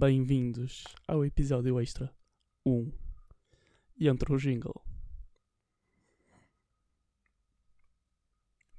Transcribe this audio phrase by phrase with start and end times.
[0.00, 2.14] Bem-vindos ao episódio extra
[2.64, 2.92] 1.
[3.98, 4.80] E entra o jingle.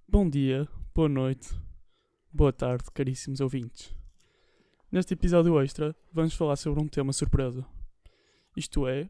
[0.08, 1.50] Bom dia, boa noite,
[2.32, 3.94] boa tarde, caríssimos ouvintes.
[4.90, 7.68] Neste episódio extra, vamos falar sobre um tema surpresa.
[8.56, 9.10] Isto é,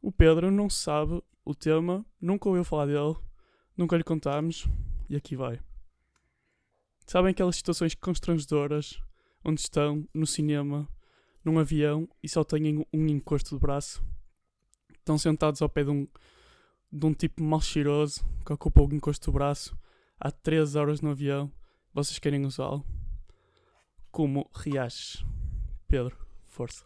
[0.00, 3.14] o Pedro não sabe o tema, nunca ouviu falar dele,
[3.76, 4.66] nunca lhe contámos,
[5.06, 5.60] e aqui vai.
[7.04, 8.98] Sabem aquelas situações constrangedoras
[9.48, 10.88] onde estão no cinema,
[11.44, 14.04] num avião e só têm um encosto de braço?
[14.98, 16.06] Estão sentados ao pé de um,
[16.92, 19.76] de um tipo mal cheiroso que ocupa o encosto do braço
[20.20, 21.50] há 3 horas no avião.
[21.94, 22.84] Vocês querem usá-lo?
[24.10, 25.24] Como reages?
[25.86, 26.84] Pedro, força.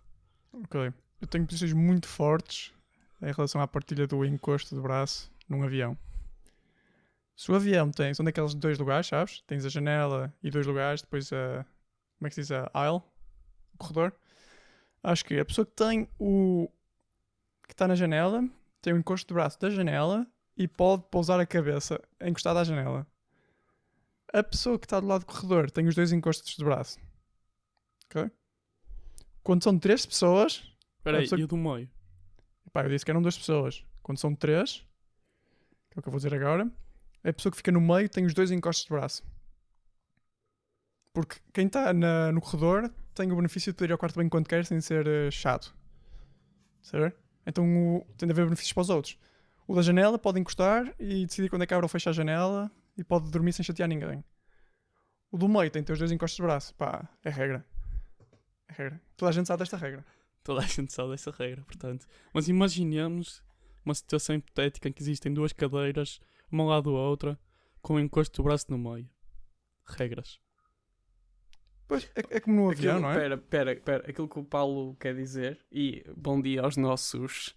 [0.52, 0.92] Ok.
[1.20, 2.72] Eu tenho posições muito fortes
[3.20, 5.96] em relação à partilha do encosto de braço num avião.
[7.36, 9.42] Se o avião tem, são daqueles dois lugares, sabes?
[9.46, 11.66] Tens a janela e dois lugares, depois a.
[12.22, 12.52] Como é que se diz?
[12.52, 13.02] A aisle,
[13.74, 14.14] o corredor.
[15.02, 16.70] Acho que a pessoa que tem o.
[17.66, 18.48] que está na janela
[18.80, 20.24] tem o encosto de braço da janela
[20.56, 23.04] e pode pousar a cabeça encostada à janela.
[24.32, 27.00] A pessoa que está do lado do corredor tem os dois encostos de braço.
[28.04, 28.30] Ok?
[29.42, 30.62] Quando são três pessoas.
[30.98, 31.90] Espera aí, pessoa e o do meio?
[32.72, 33.84] Pá, eu disse que eram duas pessoas.
[34.00, 34.86] Quando são três,
[35.90, 36.70] que é o que eu vou dizer agora,
[37.24, 39.24] a pessoa que fica no meio tem os dois encostos de braço.
[41.12, 44.48] Porque quem está no corredor tem o benefício de poder ir ao quarto bem quando
[44.48, 45.74] quer sem ser eh, chato.
[46.80, 47.18] Certo?
[47.46, 47.64] Então
[47.98, 49.18] o- tem de haver benefícios para os outros.
[49.66, 52.70] O da janela pode encostar e decidir quando é que abre ou fecha a janela
[52.96, 54.24] e pode dormir sem chatear ninguém.
[55.30, 56.74] O do meio tem de ter os dois encostos de braço.
[56.74, 57.64] Pá, é regra.
[58.68, 59.00] É regra.
[59.16, 60.04] Toda a gente sabe desta regra.
[60.42, 62.06] Toda a gente sabe dessa regra, portanto.
[62.32, 63.42] Mas imaginemos
[63.84, 67.38] uma situação hipotética em que existem duas cadeiras, uma ao lado da outra,
[67.80, 69.08] com o encosto do braço no meio.
[69.86, 70.40] Regras.
[71.92, 73.14] Pois, é, é como no avião, não é?
[73.14, 74.04] Pera, pera, pera.
[74.08, 77.54] Aquilo que o Paulo quer dizer, e bom dia aos nossos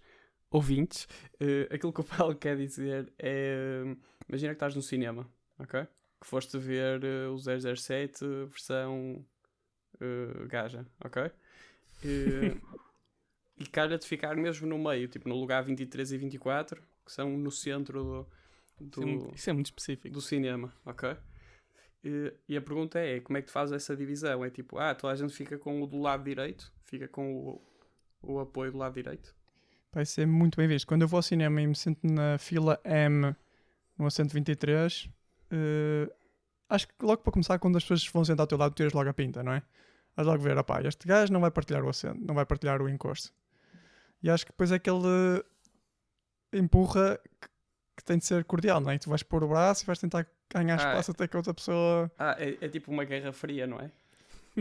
[0.50, 1.08] ouvintes,
[1.40, 3.82] eh, aquilo que o Paulo quer dizer é.
[4.28, 5.26] Imagina que estás no cinema,
[5.58, 5.86] ok?
[6.20, 9.24] Que foste ver eh, o 007 versão
[10.02, 11.22] eh, gaja, ok?
[12.04, 12.56] Eh,
[13.56, 17.38] e calha de ficar mesmo no meio, tipo no lugar 23 e 24, que são
[17.38, 18.26] no centro do,
[18.82, 20.12] é do, isso é muito específico.
[20.12, 21.16] do cinema, ok?
[22.48, 24.44] E, a pergunta é, como é que tu fazes essa divisão?
[24.44, 27.62] É tipo, ah, toda a gente fica com o do lado direito, fica com o,
[28.22, 29.34] o apoio do lado direito.
[29.92, 30.86] Vai ser muito bem visto.
[30.86, 33.34] Quando eu vou ao cinema e me sento na fila M,
[33.98, 35.08] no assento 23,
[35.50, 36.12] eh,
[36.68, 39.08] acho que logo para começar, quando as pessoas vão sentar ao teu lado, tiras logo
[39.08, 39.62] a pinta, não é?
[40.14, 42.88] Vais logo ver, opá, este gajo não vai partilhar o assento, não vai partilhar o
[42.88, 43.32] encosto.
[44.22, 45.42] E acho que depois é aquele
[46.52, 47.18] empurra
[47.96, 48.98] que, tem de ser cordial, não é?
[48.98, 51.54] Tu vais pôr o braço e vais tentar ganhar Ah, espaço até que a outra
[51.54, 52.10] pessoa.
[52.18, 53.90] Ah, é, é tipo uma guerra fria, não é?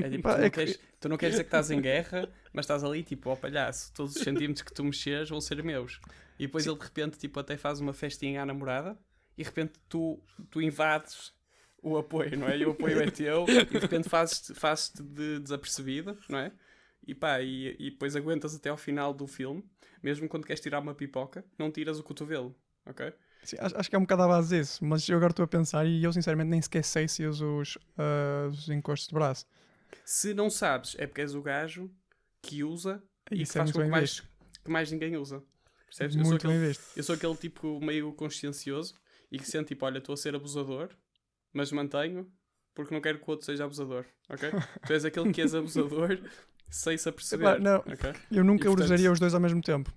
[0.02, 2.30] É tipo, tu, não é que- queres, tu não queres dizer que estás em guerra,
[2.54, 6.00] mas estás ali tipo, ó palhaço, todos os centímetros que tu mexeres vão ser meus.
[6.38, 8.98] E depois ele de repente tipo, até faz uma festinha à namorada
[9.38, 10.20] e de repente tu,
[10.50, 11.34] tu invades
[11.82, 12.58] o apoio, não é?
[12.58, 16.52] E o apoio é teu e de repente fazes-te fazes de desapercebido, não é?
[17.08, 19.64] E pá, e, e depois aguentas até ao final do filme,
[20.04, 22.54] mesmo quando queres tirar uma pipoca, não tiras o cotovelo,
[22.86, 23.14] ok?
[23.46, 25.86] Sim, acho, que é um bocado à base disso, mas eu agora estou a pensar
[25.86, 29.46] e eu sinceramente nem sequer sei se uso os, ah, os encostos de braço.
[30.04, 31.90] Se não sabes, é porque és o gajo
[32.42, 33.02] que usa
[33.32, 34.28] e que Isso é faz muito com que mais, visto.
[34.64, 35.44] que mais ninguém usa.
[35.86, 36.16] Percebes?
[36.16, 36.84] Eu sou, Muito aquele, visto.
[36.98, 38.96] eu sou aquele tipo meio consciencioso
[39.32, 40.90] e que sente tipo, olha, estou a ser abusador,
[41.54, 42.28] mas mantenho
[42.74, 44.50] porque não quero que o outro seja abusador, ok?
[44.86, 46.20] tu és aquele que és abusador
[46.70, 47.78] sem se aperceber, Epá, não.
[47.78, 48.14] ok?
[48.32, 49.94] Eu nunca E, portanto- usaria os dois ao mesmo tempo.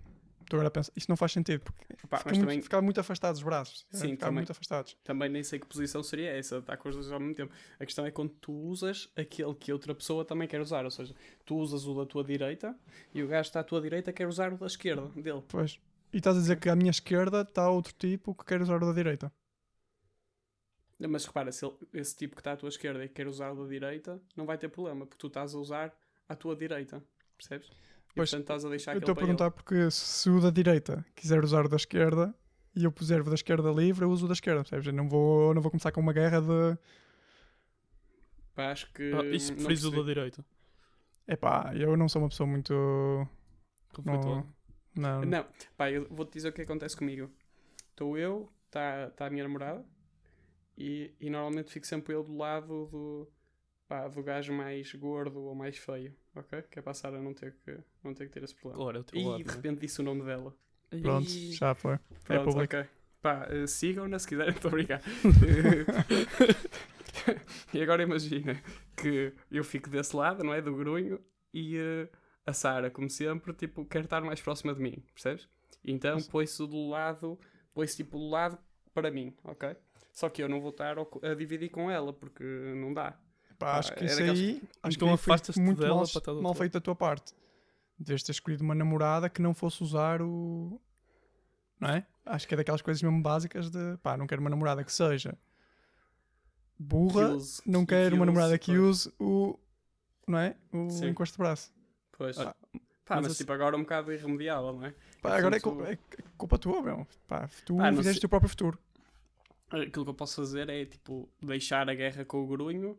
[0.48, 2.98] Estou agora a pensar, isto não faz sentido, porque Pá, fica muito, também, ficava muito
[2.98, 3.86] afastado dos braços.
[3.90, 4.34] Sim, ficava também.
[4.36, 4.96] muito afastados.
[5.04, 7.52] também nem sei que posição seria essa, estar com os dois ao mesmo tempo.
[7.78, 11.14] A questão é quando tu usas aquele que outra pessoa também quer usar, ou seja,
[11.44, 12.74] tu usas o da tua direita
[13.12, 15.42] e o gajo que está à tua direita quer usar o da esquerda dele.
[15.48, 15.78] Pois.
[16.14, 18.86] E estás a dizer que à minha esquerda está outro tipo que quer usar o
[18.86, 19.30] da direita.
[20.98, 23.62] Mas repara, se ele- esse tipo que está à tua esquerda e quer usar o
[23.64, 25.94] da direita, não vai ter problema, porque tu estás a usar
[26.26, 27.04] à tua direita.
[27.36, 27.70] Percebes?
[28.18, 31.06] E Pois, portanto estás a deixar Eu estou a perguntar porque se o da direita
[31.14, 32.34] quiser usar o da esquerda
[32.74, 34.62] e eu puser o da esquerda livre, eu uso o da esquerda.
[34.62, 34.86] Percebes?
[34.88, 36.78] Eu não vou, não vou começar com uma guerra de.
[38.54, 39.12] Pá, acho que.
[39.12, 40.44] Ah, e se o da direita?
[41.28, 42.72] Epá, eu não sou uma pessoa muito.
[44.04, 44.46] Não.
[44.96, 45.20] Não.
[45.22, 47.30] Não, pá, eu vou-te dizer o que acontece comigo.
[47.90, 49.84] Estou eu, está tá a minha namorada,
[50.76, 53.28] e, e normalmente fico sempre eu do lado do,
[53.88, 56.62] pá, do gajo mais gordo ou mais feio, ok?
[56.70, 58.82] Que é para a Sara não ter que, não ter que ter esse problema.
[58.84, 59.42] Claro, é E lado.
[59.42, 59.54] de é?
[59.54, 60.54] repente disse o nome dela.
[61.02, 61.94] Pronto, Ih, já foi.
[61.94, 62.76] É Pronto, público.
[62.76, 62.88] ok.
[63.20, 65.02] Pá, eh, sigam-na se quiserem, estou a brincar.
[67.74, 68.62] e agora imagina
[68.96, 70.62] que eu fico desse lado, não é?
[70.62, 71.20] Do grunho,
[71.52, 72.08] e eh,
[72.46, 75.48] a Sara, como sempre, tipo, quer estar mais próxima de mim, percebes?
[75.84, 77.38] Então põe-se do lado,
[77.74, 78.58] põe-se tipo do lado
[78.94, 79.76] para mim, ok?
[80.12, 83.18] Só que eu não vou estar a dividir com ela, porque não dá.
[83.58, 86.72] Pá, acho Pá, que é isso aí acho Então afastas-te muito dela mal, mal feito
[86.74, 87.34] da tua parte.
[87.98, 90.80] Deves ter escolhido uma namorada que não fosse usar o.
[91.80, 92.06] Não é?
[92.24, 95.36] Acho que é daquelas coisas mesmo básicas de pá, não quero uma namorada que seja
[96.78, 99.58] burra, use- não que- quero que uma use, namorada que use o.
[100.26, 100.54] Não é?
[100.72, 101.08] O Sim.
[101.08, 101.72] encosto de braço.
[102.12, 102.38] Pois.
[102.38, 102.54] Ah,
[103.04, 104.94] Pá, mas mas, assim- tipo, agora é um bocado irremediável, não é?
[105.22, 105.98] Pá, Eu agora é culpa, é
[106.36, 107.06] culpa tua, meu.
[107.26, 108.78] Pá, tu Pá, fizeste o teu próprio futuro.
[109.70, 112.98] Aquilo que eu posso fazer é, tipo, deixar a guerra com o grunho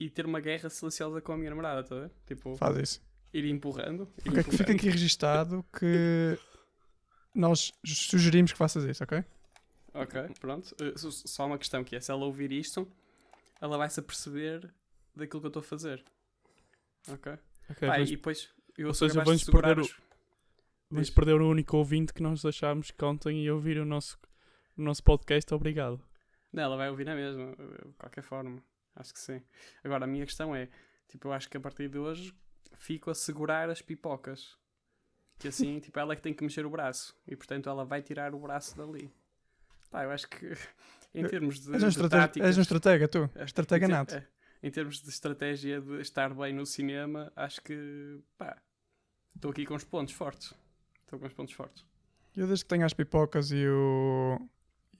[0.00, 2.10] e ter uma guerra silenciosa com a minha namorada, tá a ver?
[2.26, 3.02] Tipo, Faz isso.
[3.32, 4.08] ir empurrando.
[4.24, 4.76] ir Ok, que fica empurrando.
[4.76, 6.38] aqui registado que
[7.34, 9.24] nós sugerimos que faças isso, ok?
[9.94, 10.74] Ok, pronto.
[10.80, 12.86] Uh, só uma questão que é, se ela ouvir isto,
[13.60, 14.72] ela vai-se aperceber
[15.14, 16.04] daquilo que eu estou a fazer.
[17.08, 17.32] Ok?
[17.70, 19.96] Ok, Pá, vamos, e depois eu ou sou seja, vamos perder o- os...
[20.90, 21.14] vamos diz.
[21.14, 24.18] perder o único ouvinte que nós achámos que ontem e ouvir o nosso,
[24.76, 25.52] o nosso podcast.
[25.54, 26.00] Obrigado.
[26.52, 28.62] Não, ela vai ouvir na mesma, de qualquer forma.
[28.98, 29.40] Acho que sim.
[29.84, 30.68] Agora, a minha questão é,
[31.06, 32.34] tipo, eu acho que a partir de hoje
[32.74, 34.58] fico a segurar as pipocas.
[35.38, 37.16] Que assim, tipo, ela é que tem que mexer o braço.
[37.26, 39.08] E, portanto, ela vai tirar o braço dali.
[39.88, 40.52] Pá, eu acho que,
[41.14, 42.48] em termos de, És um, de táticas...
[42.48, 43.30] és um estratega, tu.
[43.36, 44.14] É, Estratega em nato.
[44.16, 44.26] é,
[44.62, 48.60] em termos de estratégia de estar bem no cinema, acho que pá,
[49.34, 50.52] estou aqui com os pontos fortes.
[51.04, 51.86] Estou com os pontos fortes.
[52.36, 54.38] Eu desde que tenho as pipocas e o.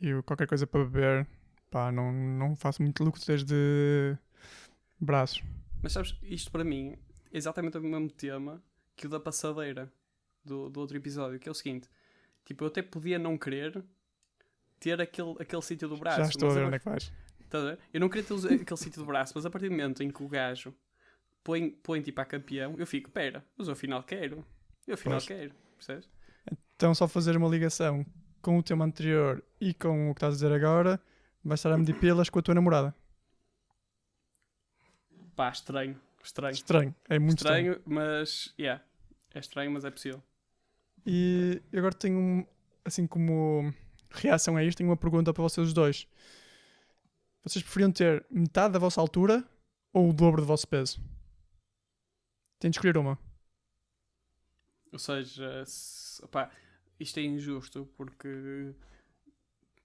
[0.00, 1.27] e o qualquer coisa para beber,
[1.70, 4.17] pá, não, não faço muito lucro desde
[5.00, 5.43] braços.
[5.82, 6.97] Mas sabes, isto para mim
[7.32, 8.62] é exatamente o mesmo tema
[8.97, 9.93] que o da passadeira
[10.44, 11.88] do, do outro episódio, que é o seguinte:
[12.44, 13.82] tipo, eu até podia não querer
[14.81, 16.19] ter aquele, aquele sítio do braço.
[16.19, 17.12] Já estou a ver eu- onde é que vais.
[17.94, 20.23] Eu não queria ter aquele sítio do braço, mas a partir do momento em que
[20.23, 20.75] o gajo
[21.43, 24.44] põe, põe tipo a campeão, eu fico, pera, mas eu afinal quero.
[24.87, 25.26] Eu afinal Pois.
[25.26, 26.09] quero, percebes?
[26.76, 28.05] Então, só fazer uma ligação
[28.43, 31.00] com o tema anterior e com o que estás a dizer agora,
[31.44, 32.94] vais estar a medir pilas com a tua namorada.
[35.35, 36.55] Pá, estranho, estranho.
[36.55, 37.73] Estranho, é muito estranho.
[37.73, 38.82] estranho, mas, yeah,
[39.35, 40.23] é estranho, mas é possível.
[41.06, 42.46] E agora tenho,
[42.85, 43.73] assim como
[44.11, 46.06] reação a isto, tenho uma pergunta para vocês dois.
[47.44, 49.49] Vocês preferiam ter metade da vossa altura
[49.93, 51.00] ou o dobro do vosso peso?
[52.58, 53.19] Tem de escolher uma.
[54.93, 56.20] Ou seja, se,
[56.99, 58.75] isto é injusto porque,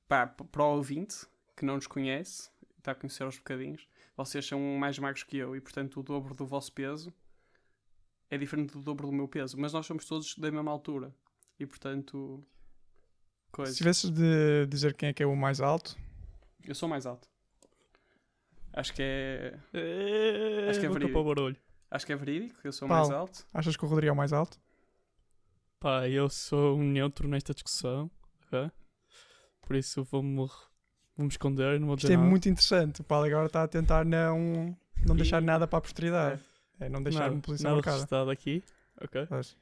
[0.08, 4.60] pá, para o ouvinte que não nos conhece, está a conhecer aos bocadinhos, vocês são
[4.78, 7.14] mais magros que eu e, portanto, o dobro do vosso peso
[8.30, 11.14] é diferente do dobro do meu peso, mas nós somos todos da mesma altura
[11.60, 12.44] e, portanto,
[13.52, 13.72] coisa.
[13.72, 15.96] Se tivesses de dizer quem é que é o mais alto,
[16.64, 17.28] Eu sou mais alto.
[18.74, 19.60] Acho que é.
[19.74, 21.12] É, Acho que é verídico.
[21.12, 21.58] para o barulho.
[21.92, 23.08] Acho que é verídico, eu sou Paulo.
[23.08, 23.46] mais alto.
[23.54, 24.60] achas que o Rodrigo é o mais alto?
[25.80, 28.10] Pá, eu sou um neutro nesta discussão,
[28.48, 28.72] ok?
[29.62, 30.30] Por isso vou-me
[31.18, 32.30] vou esconder, não vou Isto dizer é nada.
[32.30, 33.02] muito interessante.
[33.02, 34.76] O Paulo agora está a tentar não,
[35.06, 36.42] não deixar nada para a posteridade.
[36.80, 37.96] É não deixar nada, uma posição nada marcada.
[37.98, 38.64] registado aqui,
[39.02, 39.26] ok?
[39.28, 39.56] Pois.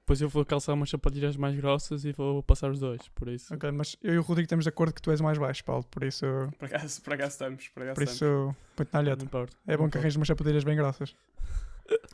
[0.00, 3.54] Depois eu vou calçar umas sapatilhas mais grossas e vou passar os dois, por isso.
[3.54, 5.64] Ok, mas eu e o Rodrigo temos de acordo que tu és o mais baixo,
[5.64, 5.84] Paulo.
[5.84, 6.26] Por isso,
[6.58, 7.68] Por acaso, por acaso estamos.
[7.68, 8.50] Por acaso por estamos.
[8.50, 9.24] isso põe-te na Não alheta.
[9.24, 9.56] importa.
[9.66, 11.14] É bom não que arranjes umas sapatilhas bem grossas.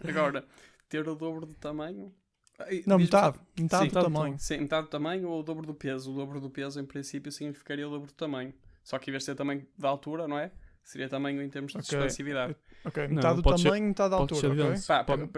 [0.07, 0.45] Agora,
[0.89, 2.13] ter o dobro do tamanho.
[2.59, 3.39] Ai, Não, diz-me metade.
[3.59, 4.39] Metade Sim, do metade do tamanho.
[4.39, 6.13] Sim, metade do tamanho ou o dobro do peso.
[6.13, 8.53] O dobro do peso, em princípio, significaria o dobro do tamanho.
[8.89, 10.51] Só que em vez de ser tamanho da altura, não é?
[10.83, 11.99] Seria tamanho em termos de Ok.
[11.99, 12.57] expansividade.
[12.83, 14.65] Ok, Não, metade do pode ser- tamanho, metade da altura, ser ok?
[14.71, 14.87] denso.
[14.87, 15.31] Pá, Pode-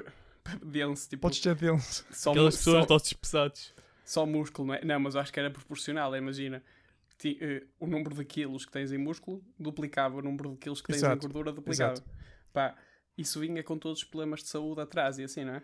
[0.63, 2.07] denso, tipo, Podes ter denso.
[2.13, 3.75] só, Aquelas pessoas só, todos pesados.
[4.05, 4.85] só músculo, não é?
[4.85, 6.15] Não, mas eu acho que era proporcional.
[6.17, 6.63] Imagina,
[7.19, 10.81] ti- eh, o número de quilos que tens em músculo duplicava o número de quilos
[10.81, 11.17] que tens Exato.
[11.17, 11.95] em gordura duplicava.
[12.53, 12.77] Pá,
[13.19, 15.63] isso vinha com todos os problemas de saúde atrás e assim, não é?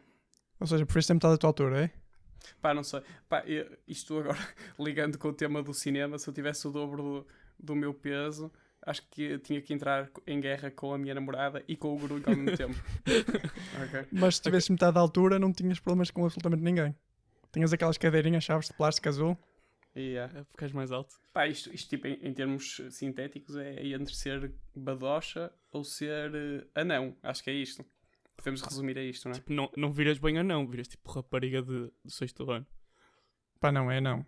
[0.58, 1.90] Ou seja, preferes ter metade da tua altura, é?
[2.60, 3.00] Pá, não sei.
[3.28, 4.36] Pá, eu- isto agora,
[4.76, 7.26] ligando com o tema do cinema, se eu tivesse o dobro do,
[7.58, 8.52] do meu peso,
[8.86, 12.22] acho que tinha que entrar em guerra com a minha namorada e com o grunho
[12.26, 12.74] ao mesmo tempo.
[13.84, 14.06] Ok.
[14.10, 16.94] Mas se tivesse metade da altura, não tinhas problemas com absolutamente ninguém.
[17.52, 19.38] Tinhas aquelas cadeirinhas, chaves de plástico azul.
[19.94, 20.40] E, yeah.
[20.40, 21.14] É porque és mais alto.
[21.32, 26.66] Pá, isto, isto tipo, em, em termos sintéticos, é entre ser badocha ou ser eh,
[26.74, 27.16] anão.
[27.22, 27.84] Acho que é isto.
[28.36, 29.34] Podemos resumir a isto, não é?
[29.34, 32.66] Tipo, não, não viras bem a não, viras tipo rapariga de, do sexto ano.
[33.60, 34.24] Pá, não, é não.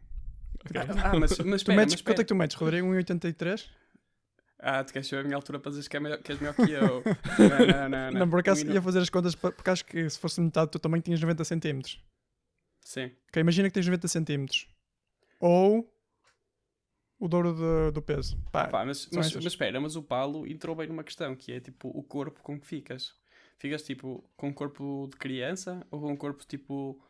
[1.03, 2.87] Ah, mas, mas Tu metes, quanto é que tu metes, Rodrigo?
[2.89, 3.69] 1,83?
[4.61, 6.55] Ah, tu queres saber a minha altura para dizeres que, é melhor, que és melhor
[6.55, 7.03] que eu.
[7.39, 8.21] Não, não, não.
[8.21, 11.01] Não, por acaso ia fazer as contas, porque acho que se fosse metade teu tamanho
[11.03, 12.03] tinhas 90 centímetros.
[12.85, 13.13] Sim.
[13.29, 14.67] Ok, imagina que tens 90 centímetros.
[15.39, 15.89] Ou
[17.21, 18.37] o dobro do, do peso.
[18.51, 21.61] Pá, Pá, mas, mas, mas espera, mas o Paulo entrou bem numa questão que é
[21.61, 23.15] tipo o corpo com que ficas.
[23.59, 27.01] ficas tipo com um corpo de criança ou com um corpo tipo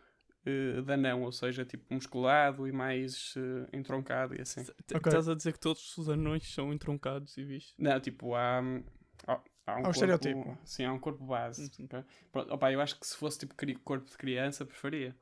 [0.49, 4.65] eh, de anão, ou seja, tipo musculado e mais eh, entroncado e assim.
[4.65, 5.11] T- Ok.
[5.11, 7.75] Estás a dizer que todos os anões são entroncados e bicho?
[7.79, 8.83] Não, tipo, há, hum,
[9.27, 10.59] há, um Há um corpo, estereotipo.
[10.65, 11.71] Sim, há um corpo base.
[11.79, 12.05] Uhum.
[12.33, 15.15] Pronto, opa, eu acho que se fosse tipo corpo de criança, preferia.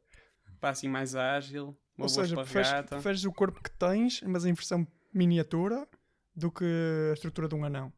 [0.60, 4.44] Pá, assim, mais ágil, uma Ou boa seja, preferes, preferes o corpo que tens, mas
[4.44, 5.88] em versão miniatura,
[6.34, 6.64] do que
[7.10, 7.92] a estrutura de um anão.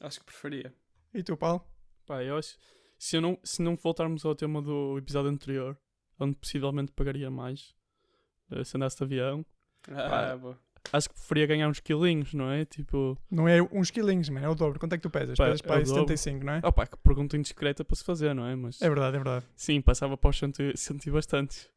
[0.00, 0.72] Acho que preferia.
[1.12, 1.66] E tu, Paulo?
[2.06, 2.56] Pá, eu acho.
[2.98, 5.76] Se, eu não, se não voltarmos ao tema do episódio anterior,
[6.18, 7.74] onde possivelmente pagaria mais
[8.50, 9.44] eh, se andasse de avião,
[9.90, 10.58] Ah, Pá, boa.
[10.92, 12.64] acho que preferia ganhar uns quilinhos, não é?
[12.64, 14.78] Tipo, Não é uns quilinhos, mano, é o dobro.
[14.78, 15.36] Quanto é que tu pesas?
[15.36, 15.94] Pá, pesas é para dobro.
[15.94, 16.60] 75, não é?
[16.72, 18.54] pá, que pergunta indiscreta para se fazer, não é?
[18.56, 19.46] Mas É verdade, é verdade.
[19.54, 21.68] sim, passava para os cento, cento e bastantes.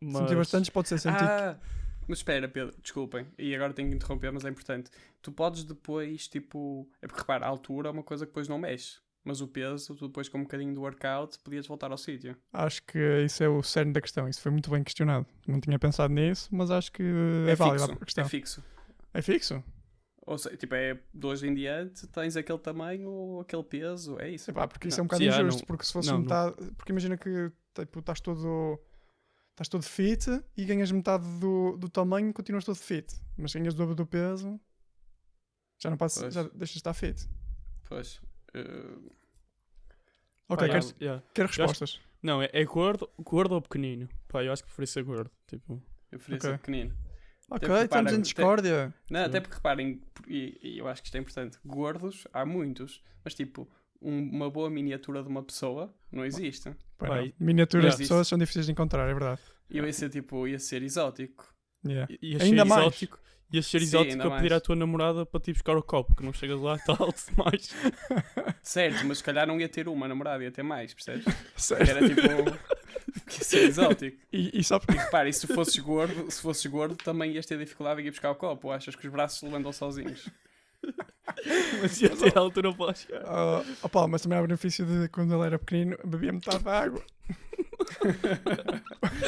[0.00, 0.16] Mas...
[0.18, 1.24] Senti bastantes, pode ser sentido.
[1.28, 1.56] Ah,
[2.06, 3.26] mas espera, Pedro, desculpem.
[3.38, 4.90] E agora tenho que interromper, mas é importante.
[5.22, 6.86] Tu podes depois, tipo.
[7.00, 8.98] É porque repara, a altura é uma coisa que depois não mexe.
[9.24, 12.36] Mas o peso, tu depois com um bocadinho do workout, podias voltar ao sítio.
[12.52, 14.28] Acho que isso é o cerne da questão.
[14.28, 15.26] Isso foi muito bem questionado.
[15.48, 17.92] Não tinha pensado nisso, mas acho que é, É, válida fixo.
[18.02, 18.24] a questão.
[18.24, 18.64] É fixo.
[19.14, 19.64] É fixo?
[20.26, 24.28] Ou seja, tipo, é de hoje em diante, tens aquele tamanho ou aquele peso, é
[24.30, 24.50] isso.
[24.50, 25.02] Epá, porque isso Não.
[25.02, 26.22] é um bocado Sim, injusto, não- porque se fosse não, não.
[26.22, 26.56] metade.
[26.76, 28.78] Porque imagina que tipo, estás todo.
[29.52, 30.26] Estás todo fit
[30.56, 33.14] e ganhas metade do, do tamanho e continuas todo fit.
[33.38, 34.58] Mas ganhas o dobro do peso,
[35.80, 37.26] já não passa, já deixas de estar fit.
[37.88, 38.20] Pois.
[38.54, 38.98] Eh,
[40.48, 41.22] Ok, eu- yeah.
[41.34, 42.00] quero acho- respostas.
[42.22, 44.08] Não, é, é gordo, gordo ou pequenino?
[44.28, 45.30] Pá, eu acho que preferia ser gordo.
[45.46, 45.74] Tipo,
[46.10, 46.50] eu preferia Ok.
[46.50, 46.94] ser pequenino.
[47.50, 48.94] Ok, repara, estamos em discórdia.
[49.10, 49.26] Não, Sim.
[49.26, 53.34] até porque reparem, e, e eu acho que isto é importante, gordos há muitos, mas
[53.34, 53.68] tipo,
[54.00, 56.74] um- uma boa miniatura de uma pessoa não existe.
[57.00, 57.22] Não.
[57.26, 59.40] e- Miniaturas Mas de isso- pessoas são difíceis de encontrar, é verdade.
[59.68, 61.53] E eu ia ser tipo, ia ser exótico.
[61.86, 62.12] Yeah.
[62.12, 62.80] i- ia Ainda ser mais.
[62.82, 63.18] exótico.
[63.52, 64.52] Ia ser Sim, exótico a pedir mais.
[64.52, 67.74] à tua namorada para te buscar o copo, que não chegas lá, está alto demais.
[68.62, 71.24] Certo, mas se calhar não ia ter uma namorada, ia ter mais, percebes?
[71.56, 71.88] Certo.
[71.88, 72.20] Era tipo.
[72.20, 74.16] ia ser exótico.
[74.32, 77.58] E, e só E repara, e se fosses gordo, se fosses gordo, também ias ter
[77.58, 78.68] dificuldade em ir buscar o copo.
[78.68, 80.28] Ou achas que os braços se levantam sozinhos?
[81.80, 83.22] Mas ia ter a altura para lá chegar.
[83.24, 86.64] Ah, oh, Paulo, mas também há o benefício de quando ele era pequenino bebia metade
[86.64, 87.02] da água.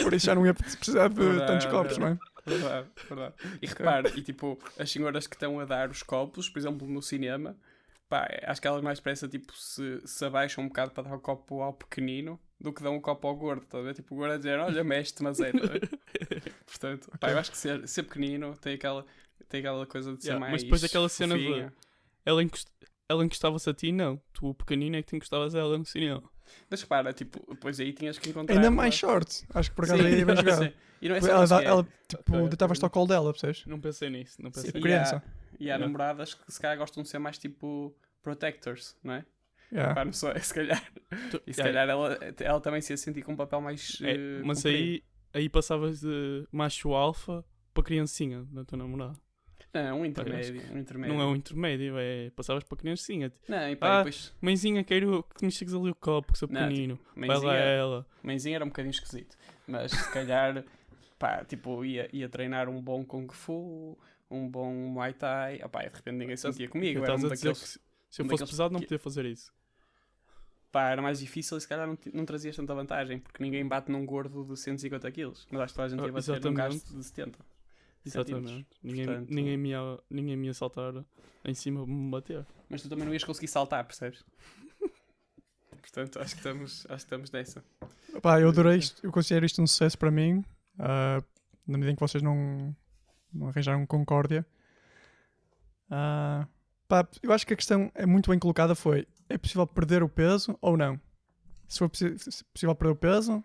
[0.03, 2.19] Por isso já não ia precisar de tantos copos, não é?
[2.47, 3.35] Verdade, verdade.
[3.61, 7.03] E repara, e tipo, as senhoras que estão a dar os copos, por exemplo, no
[7.03, 7.57] cinema,
[8.09, 11.21] pá, acho que elas mais depressa, tipo, se, se abaixam um bocado para dar o
[11.21, 13.95] copo ao pequenino do que dão o copo ao gordo, tá a ver?
[13.95, 15.59] Tipo, o gordo a dizer, olha, mexe mas é, tá?
[16.67, 19.05] Portanto, pá, eu acho que ser, ser pequenino tem aquela,
[19.49, 20.53] tem aquela coisa de ser Yeah, mais.
[20.53, 21.75] mas depois aquela cena de- fofinha.
[22.25, 22.69] Ela, encost...
[23.09, 24.21] ela encostava-se a ti, não.
[24.33, 26.23] Tu, o pequenino, é que te encostavas a ela no cinema.
[26.71, 28.55] Mas repara, tipo, depois aí tinhas que encontrar.
[28.55, 29.45] Ainda uma- mais short.
[29.55, 30.73] Acho que por acaso aí é bem jogado.
[31.03, 33.65] E não é Ela, é- ela tipo, Ok, deitavas-te ao colo dela, percebes?
[33.67, 34.79] Não pensei nisso, não pensei Sim.
[34.79, 35.17] E criança.
[35.17, 39.25] há, e há namoradas que se calhar gostam de ser mais tipo protectors, não é?
[39.73, 39.95] Yeah.
[39.95, 40.81] Pá, não sei, se calhar.
[41.31, 43.99] Tu- E se Yeah, calhar ela, ela também se ia sentir com um papel mais.
[44.03, 44.77] é, eh, mas comprido.
[44.79, 47.45] aí, aí passavas de macho alfa
[47.75, 49.19] para criancinha da tua namorada.
[49.83, 50.63] Não, um intermédio.
[50.73, 51.15] Um intermédio.
[51.17, 53.31] Não é um intermédio, é passavas para criancinha.
[53.49, 54.33] Não, e pá, Ah, depois.
[54.41, 56.99] Mãezinha, quero que me chegues ali o copo, que sou Não, pequenino.
[57.15, 58.07] Vai lá Mãezinha, ela.
[58.23, 59.37] mãezinha era um bocadinho esquisito.
[59.67, 60.65] Mas se calhar,
[61.19, 63.99] pá, tipo, ia, ia treinar um bom Kung Fu,
[64.31, 65.61] um bom Muay Thai.
[65.63, 67.05] Ah, pá, de repente ninguém se metia comigo.
[67.05, 67.61] Era um a daqueles.
[67.61, 67.79] que se,
[68.23, 69.53] eu um fosse daqueles pesado não podia fazer isso.
[70.73, 73.91] Pá, era mais difícil e se calhar não, não trazias tanta vantagem, porque ninguém bate
[73.91, 75.33] num gordo de 150 kg.
[75.51, 77.39] Mas acho que toda a gente ia bater num gajo de 70.
[78.07, 78.67] Exatamente.
[78.83, 80.95] Ninguém, Portanto- ninguém, me ia, ninguém me ia saltar
[81.45, 82.47] em cima para me bater.
[82.69, 84.25] Mas tu também não ias conseguir saltar, percebes?
[85.81, 87.65] Portanto, acho que estamos, acho que estamos nessa.
[88.23, 90.45] Pá, eu adorei isto, eu considero isto um sucesso para mim,
[90.79, 91.23] ah,
[91.67, 92.75] na medida em que vocês não,
[93.33, 94.47] não arranjaram concórdia.
[95.91, 96.47] Ah,
[96.89, 100.09] pá, eu acho que a questão é muito bem colocada foi, é possível perder o
[100.09, 101.01] peso ou não?
[101.69, 103.45] Se for se possível perder o peso,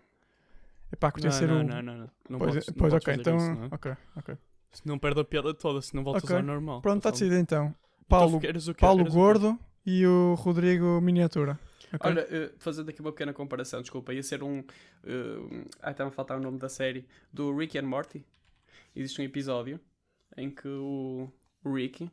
[0.92, 1.64] é pá, curtir Não, ser não, o...
[1.64, 2.10] não, não, não.
[2.28, 3.36] Não pois, podes, não pois podes ok, fazer então...
[3.36, 3.68] isso, não é?
[3.72, 4.38] ok, ok.
[4.72, 6.36] Se não perde a piada toda, se não voltas Ok.
[6.36, 6.80] ao normal.
[6.82, 7.64] Pronto, está Então, decidido então.
[7.66, 7.76] então
[8.08, 8.80] Paulo, queres o quê?
[8.80, 9.20] Paulo Queres o quê?
[9.22, 11.58] Gordo e o Rodrigo Miniatura.
[11.92, 12.10] ok?
[12.10, 14.58] Olha, eh, fazendo aqui uma pequena comparação, desculpa, ia ser um.
[15.04, 17.06] eh, ah, estava a faltar o nome da série.
[17.32, 18.24] Do Rick and Morty.
[18.96, 19.78] Existe um episódio
[20.36, 21.30] em que o
[21.64, 22.10] Rick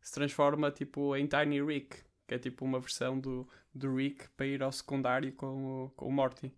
[0.00, 1.96] se transforma tipo em Tiny Rick,
[2.28, 6.06] que é tipo uma versão do, do Rick para ir ao secundário com o, com
[6.06, 6.52] o Morty.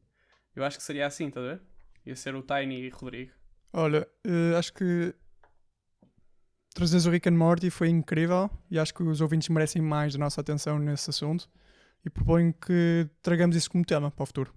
[0.55, 1.63] Eu acho que seria assim, tá a ver?
[2.05, 3.33] Ia ser o Tiny Rodrigo.
[3.73, 5.15] Olha, eh, acho que
[6.79, 10.19] trazeres o Rick and Morty foi incrível e acho que os ouvintes merecem mais da
[10.19, 11.49] nossa atenção nesse assunto
[12.05, 14.55] e proponho que tragamos isso como tema para o futuro.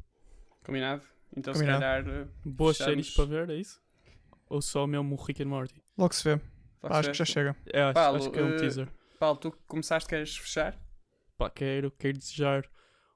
[0.63, 1.01] Combinado?
[1.35, 1.79] Então Combinado.
[1.79, 2.07] se calhar.
[2.07, 3.81] eh, Boas fechamos- séries para ver, é isso?
[4.49, 5.81] Ou só mesmo o Rick and Morty?
[5.97, 6.37] Logo se vê.
[6.81, 7.11] Pá, acho ser?
[7.11, 7.55] que já chega.
[7.73, 8.87] É, acho, Paulo, acho que é um eh, teaser.
[9.19, 10.77] Paulo, tu começaste, queres fechar?
[11.37, 12.65] Pá, quero, quero desejar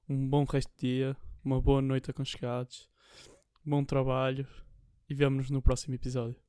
[0.08, 2.90] um bom resto de dia, uma boa noite aconchegados,
[3.66, 4.48] bom trabalho
[5.10, 6.40] e vemo-nos no próximo episódio.